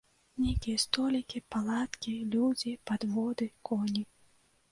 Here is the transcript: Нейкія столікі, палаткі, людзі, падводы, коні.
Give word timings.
Нейкія 0.43 0.77
столікі, 0.83 1.41
палаткі, 1.55 2.15
людзі, 2.35 2.73
падводы, 2.93 3.51
коні. 3.69 4.03